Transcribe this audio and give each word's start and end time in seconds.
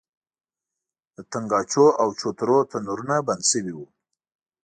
د 1.15 1.17
تنګاچو 1.31 1.85
او 2.01 2.07
چوترو 2.19 2.57
تنورونه 2.71 3.15
بند 3.27 3.43
شوي 3.51 3.73
وو. 3.75 3.85